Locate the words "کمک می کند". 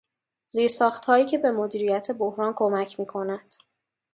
2.55-3.53